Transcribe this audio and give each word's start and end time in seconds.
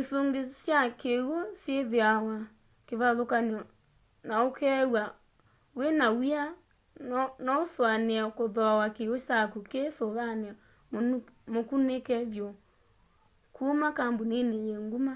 isungi 0.00 0.42
sya 0.60 0.80
kiw'u 1.00 1.38
syithiawa 1.60 2.36
kivathukany'o 2.86 3.60
na 4.28 4.34
ukeew'a 4.48 5.04
wina 5.78 6.06
w'ia 6.18 6.42
nousuanie 7.46 8.22
kuthooa 8.36 8.86
kiw'u 8.96 9.16
kyaku 9.26 9.58
ki 9.70 9.82
suvani 9.96 10.48
mukunike 11.52 12.16
vyu 12.32 12.48
kuma 13.56 13.88
kambunini 13.98 14.56
yi 14.66 14.74
nguma 14.84 15.14